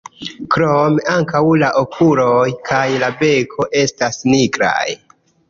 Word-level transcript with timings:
Krome 0.53 1.03
ankaŭ 1.15 1.41
la 1.63 1.69
okuloj 1.81 2.47
kaj 2.71 2.81
la 3.05 3.11
beko 3.21 3.69
estas 3.83 4.21
nigraj. 4.33 4.89